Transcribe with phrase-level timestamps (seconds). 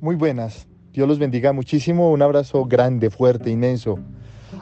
[0.00, 0.66] Muy buenas.
[0.94, 2.10] Dios los bendiga muchísimo.
[2.10, 3.98] Un abrazo grande, fuerte, inmenso.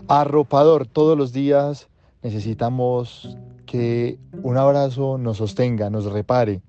[0.08, 0.88] Arropador.
[0.88, 1.88] Todos los días
[2.24, 6.60] necesitamos que un abrazo nos sostenga, nos repare.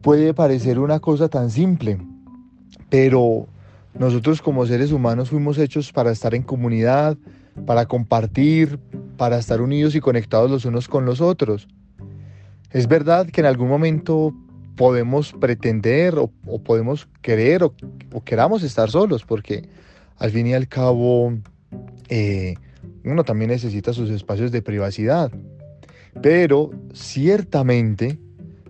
[0.00, 1.98] Puede parecer una cosa tan simple,
[2.88, 3.46] pero
[3.92, 7.18] nosotros como seres humanos fuimos hechos para estar en comunidad,
[7.66, 8.78] para compartir,
[9.18, 11.68] para estar unidos y conectados los unos con los otros.
[12.70, 14.32] Es verdad que en algún momento
[14.80, 16.30] podemos pretender o,
[16.64, 17.74] podemos querer o,
[18.24, 19.68] queramos estar solos, porque
[20.16, 21.34] al fin y al cabo
[22.08, 22.54] eh,
[23.04, 25.30] uno también necesita sus espacios de privacidad.
[26.22, 28.18] Pero ciertamente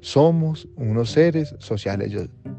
[0.00, 2.12] somos unos seres sociales,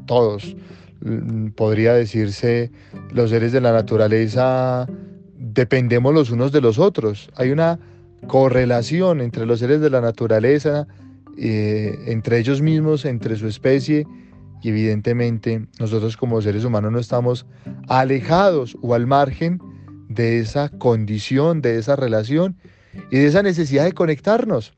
[0.06, 0.56] todos,
[1.02, 2.70] mm, podría decirse,
[3.12, 4.88] los seres de la naturaleza
[5.36, 7.28] dependemos los unos de los otros.
[7.36, 7.78] Hay una
[8.26, 10.86] correlación entre los seres de la naturaleza
[11.38, 14.06] eh, entre ellos mismos, entre su especie,
[14.62, 17.46] y evidentemente nosotros como seres humanos no estamos
[17.88, 19.60] alejados o al margen
[20.08, 22.56] de esa condición, de esa relación
[23.10, 24.74] y de esa necesidad de conectarnos.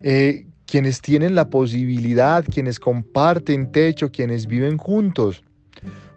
[0.00, 5.44] Eh, quienes tienen la posibilidad, quienes comparten techo, quienes viven juntos,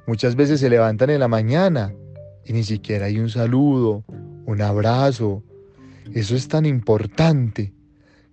[0.07, 1.93] muchas veces se levantan en la mañana
[2.45, 4.03] y ni siquiera hay un saludo,
[4.45, 5.43] un abrazo.
[6.13, 7.74] Eso es tan importante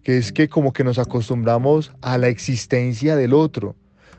[0.03, 3.77] que es que como que nos acostumbramos a la existencia del otro,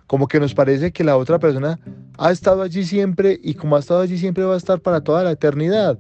[0.08, 1.80] como que nos parece que la otra persona
[2.18, 5.24] ha estado allí siempre y como ha estado allí siempre va a estar para toda
[5.24, 5.98] la eternidad.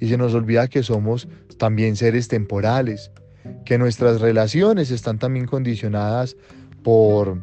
[0.00, 3.10] Y se nos olvida que somos también seres temporales,
[3.64, 6.36] que nuestras relaciones están también condicionadas
[6.82, 7.42] por,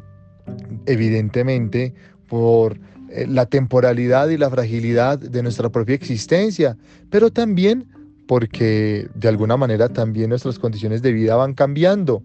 [0.85, 1.93] evidentemente,
[2.27, 6.77] por eh, la temporalidad y la fragilidad de nuestra propia existencia,
[7.09, 7.87] pero también
[8.27, 12.23] porque de alguna manera también nuestras condiciones de vida van cambiando.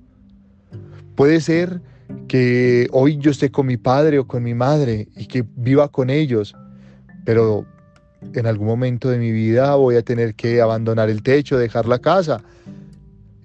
[1.14, 1.80] Puede ser
[2.28, 6.10] que hoy yo esté con mi padre o con mi madre y que viva con
[6.10, 6.54] ellos,
[7.24, 7.66] pero
[8.34, 11.98] en algún momento de mi vida voy a tener que abandonar el techo, dejar la
[11.98, 12.42] casa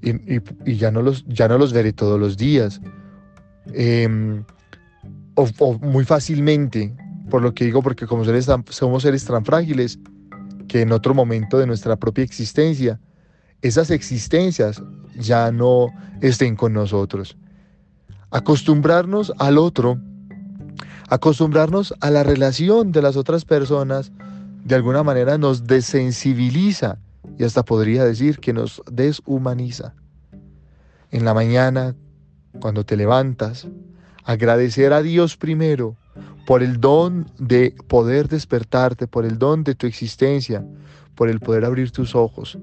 [0.01, 2.79] y, ya, no los, ya no los veré todos los días.
[3.73, 4.43] Em,
[5.35, 6.93] o, muy fácilmente,
[7.29, 8.23] por lo que digo, porque como
[8.69, 9.99] somos seres tan frágiles,
[10.75, 12.99] que en otro momento de nuestra propia existencia,
[13.61, 14.83] esas existencias
[15.17, 15.87] ya no
[16.19, 17.37] estén con nosotros.
[18.29, 20.01] Acostumbrarnos al otro,
[21.07, 24.11] acostumbrarnos a la relación de las otras personas,
[24.65, 26.97] de alguna manera nos desensibiliza
[27.39, 29.93] y hasta podría decir que nos deshumaniza.
[31.09, 31.95] En la mañana,
[32.59, 33.65] cuando te levantas,
[34.25, 35.95] agradecer a Dios primero
[36.45, 40.63] por el don de poder despertarte, por el don de tu existencia,
[41.15, 42.57] por el poder abrir tus ojos,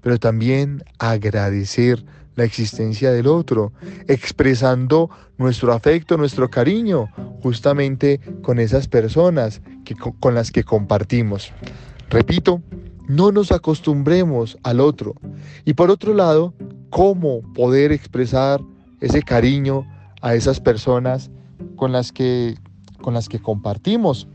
[0.00, 2.04] pero también agradecer
[2.36, 3.72] la existencia del otro,
[4.08, 7.08] expresando nuestro afecto, nuestro cariño,
[7.42, 11.52] justamente con esas personas que, con las que compartimos.
[12.08, 12.62] Repito,
[13.08, 15.14] no nos acostumbremos al otro.
[15.64, 16.54] Y por otro lado,
[16.88, 18.60] ¿cómo poder expresar
[19.00, 19.86] ese cariño
[20.22, 21.30] a esas personas
[21.76, 22.56] con las que
[23.00, 24.28] con las que compartimos.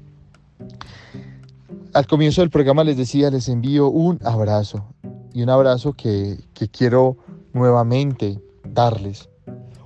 [1.94, 4.86] Al comienzo del programa les decía, les envío un abrazo
[5.34, 6.38] y un abrazo que,
[6.72, 7.18] quiero
[7.54, 9.30] nuevamente darles.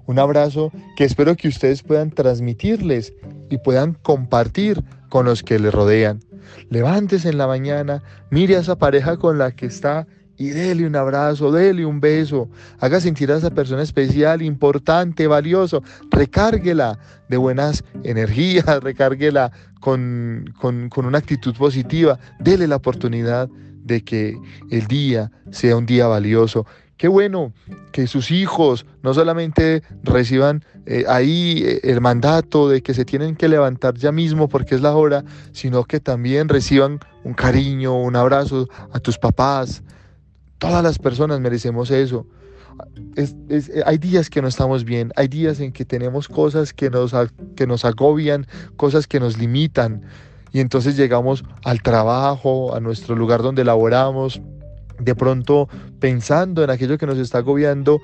[0.06, 3.14] Un abrazo que espero que ustedes puedan transmitirles
[3.50, 6.20] y puedan compartir con los que les rodean.
[6.70, 8.02] Levántese en la mañana,
[8.32, 10.08] mire a esa pareja con la que está
[10.40, 15.84] y dele un abrazo, dele un beso, haga sentir a esa persona especial, importante, valioso,
[16.10, 19.52] recárguela de buenas energías, recárguela
[19.82, 23.50] con, con, con una actitud positiva, dele la oportunidad
[23.84, 24.38] de que
[24.72, 26.66] el día sea un día valioso.
[26.96, 27.54] Qué bueno
[27.92, 33.36] que sus hijos no solamente reciban eh, ahí eh, el mandato de que se tienen
[33.36, 38.16] que levantar ya mismo porque es la hora, sino que también reciban un cariño, un
[38.16, 39.82] abrazo a tus papás,
[40.60, 42.28] Todas las personas merecemos eso.
[43.86, 47.14] hay días que no estamos bien, hay días en que tenemos cosas que nos,
[47.56, 48.46] que nos agobian,
[48.76, 50.04] cosas que nos limitan.
[50.52, 54.42] Y entonces llegamos al trabajo, a nuestro lugar donde laboramos,
[55.00, 55.68] de pronto
[56.00, 58.00] pensando en aquello que nos está agobiando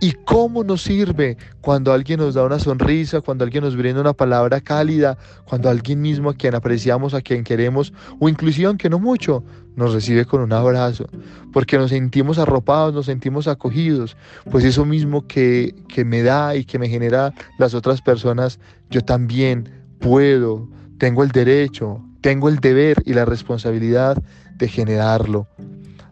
[0.00, 4.12] y cómo nos sirve cuando alguien nos da una sonrisa, cuando alguien nos brinda una
[4.12, 8.98] palabra cálida, cuando alguien mismo a quien apreciamos, a quien queremos, o inclusive aunque no
[8.98, 9.44] mucho,
[9.76, 11.06] nos recibe con un abrazo,
[11.52, 14.16] porque nos sentimos arropados, nos sentimos acogidos,
[14.50, 18.58] pues eso mismo que, que me da y que me genera las otras personas,
[18.90, 19.70] yo también
[20.00, 20.68] puedo,
[20.98, 24.22] tengo el derecho, tengo el deber y la responsabilidad
[24.56, 25.46] de generarlo.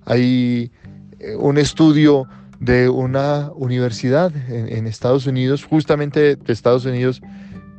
[0.09, 0.73] Hay
[1.21, 2.27] eh, un estudio
[2.61, 7.21] de una universidad en, Estados Unidos, justamente de Estados Unidos,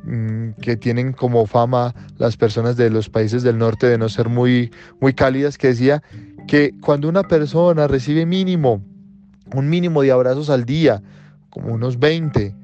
[0.04, 4.28] mm, que tienen como fama las personas de los países del norte de no ser
[4.28, 6.02] muy, muy cálidas, que decía
[6.46, 8.80] que cuando una persona recibe mínimo,
[9.52, 11.02] un mínimo de abrazos al día,
[11.50, 12.54] como unos 20,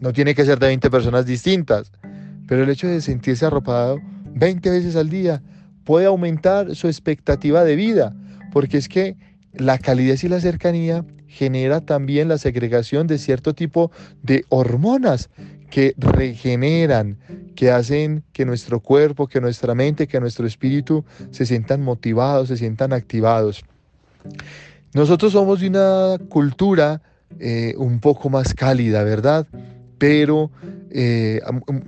[0.00, 1.92] no tiene que ser de 20 personas distintas,
[2.48, 4.00] pero el hecho de sentirse arropado
[4.34, 5.42] 20 veces al día
[5.84, 8.14] puede aumentar su expectativa de vida,
[8.54, 9.16] porque es que
[9.52, 13.90] la calidez y la cercanía genera también la segregación de cierto tipo
[14.22, 15.28] de hormonas
[15.70, 17.18] que regeneran,
[17.56, 22.56] que hacen que nuestro cuerpo, que nuestra mente, que nuestro espíritu se sientan motivados, se
[22.56, 23.64] sientan activados.
[24.92, 27.02] Nosotros somos de una cultura
[27.40, 29.48] eh, un poco más cálida, ¿verdad?
[29.98, 30.52] Pero
[30.92, 31.40] eh,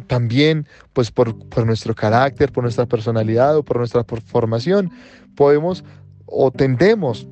[0.09, 4.91] también, pues por, por nuestro carácter, por nuestra personalidad o por nuestra formación,
[5.37, 5.85] podemos
[6.27, 7.27] o tendemos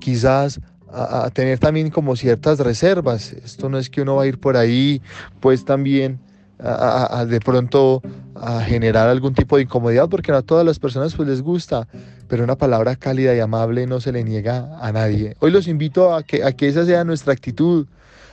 [0.00, 3.32] quizás a, tener también como ciertas reservas.
[3.32, 5.00] Esto no es que uno va a ir por ahí,
[5.40, 6.18] pues también
[6.58, 8.02] a, de pronto
[8.34, 11.86] a generar algún tipo de incomodidad, porque no a todas las personas pues les gusta,
[12.28, 15.36] pero una palabra cálida y amable no se le niega a nadie.
[15.40, 17.86] Hoy los invito a que, a que esa sea nuestra actitud,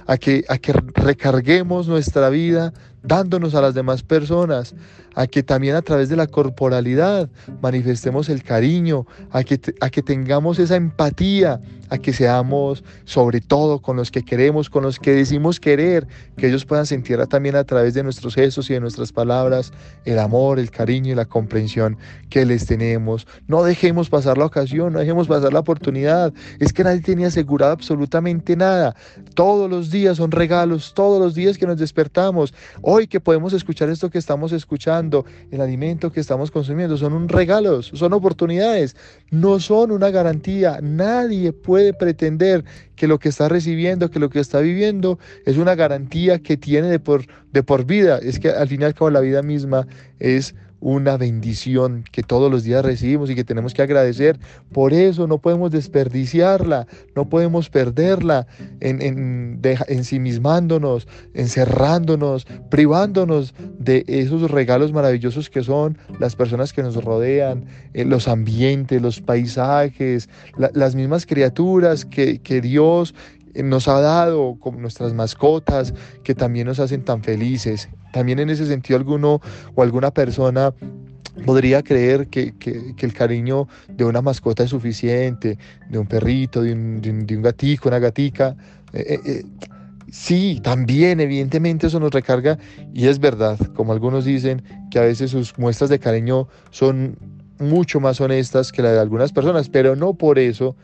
[0.08, 2.74] a que, a que recarguemos nuestra vida
[3.04, 4.74] dándonos a las demás personas,
[5.16, 7.30] a que también a través de la corporalidad
[7.62, 13.80] manifestemos el cariño, a que, a que tengamos esa empatía, a que seamos sobre todo
[13.80, 16.08] con los que queremos, con los que decimos querer,
[16.38, 19.72] que ellos puedan sentir también a través de nuestros gestos y de nuestras palabras
[20.06, 21.98] el amor, el cariño y la comprensión
[22.30, 23.28] que les tenemos.
[23.48, 26.34] No dejemos pasar la ocasión, no dejemos pasar la oportunidad.
[26.60, 28.96] Es que nadie tenía asegurado absolutamente nada.
[29.34, 32.54] Todos los días son regalos, todos los días que nos despertamos.
[32.82, 37.30] Hoy que podemos escuchar esto que estamos escuchando, el alimento que estamos consumiendo, son un
[37.30, 38.96] regalo, son oportunidades,
[39.32, 40.80] no son una garantía.
[40.82, 42.64] Nadie puede pretender
[43.00, 46.90] que lo que está recibiendo, que lo que está viviendo es una garantía que tiene
[46.90, 48.20] de por, de por vida.
[48.22, 49.88] Es que al fin y al cabo la vida misma
[50.20, 54.38] es una bendición que todos los días recibimos y que tenemos que agradecer.
[54.74, 58.48] Por eso no podemos desperdiciarla, no podemos perderla
[58.82, 67.04] en, en ensimismándonos, encerrándonos, privándonos de esos regalos maravillosos que son las personas que nos
[67.04, 73.16] rodean, eh, los ambientes, los paisajes, las mismas criaturas que, que Dios
[73.56, 75.94] nos ha dado, como nuestras mascotas,
[76.24, 77.90] que también nos hacen tan felices.
[78.14, 79.42] También en ese sentido alguno
[79.76, 80.74] o alguna persona
[81.46, 82.54] podría creer que,
[82.98, 85.58] el cariño de una mascota es suficiente,
[85.90, 88.56] de un perrito, de un, de gatico, una gatica.
[88.94, 89.44] Eh, eh, eh,
[90.12, 92.58] sí, también evidentemente eso nos recarga
[92.94, 97.18] y es verdad, como algunos dicen, que a veces sus muestras de cariño son
[97.60, 100.76] mucho más honestas que la de algunas personas, pero no por eso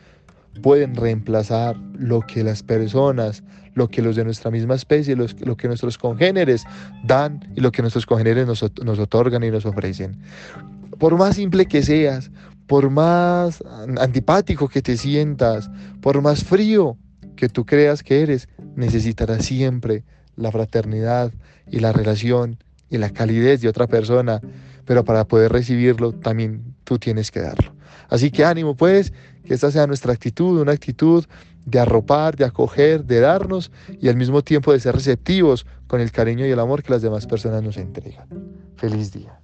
[0.62, 3.42] pueden reemplazar lo que las personas,
[3.74, 6.64] lo que los de nuestra misma especie, lo que nuestros congéneres
[7.04, 10.18] dan y lo que nuestros congéneres nos, nos otorgan y nos ofrecen.
[10.98, 12.30] Por más simple que seas,
[12.66, 13.62] por más
[13.98, 15.70] antipático que te sientas,
[16.00, 16.96] por más frío
[17.36, 20.04] que tú creas que eres, necesitarás siempre
[20.36, 21.32] la fraternidad
[21.70, 22.58] y la relación
[22.90, 24.40] y la calidez de otra persona,
[24.84, 27.74] pero para poder recibirlo también tú tienes que darlo.
[28.08, 29.12] Así que ánimo pues,
[29.44, 31.24] que esta sea nuestra actitud, una actitud
[31.64, 36.12] de arropar, de acoger, de darnos y al mismo tiempo de ser receptivos con el
[36.12, 38.28] cariño y el amor que las demás personas nos entregan.
[38.76, 39.40] Feliz día.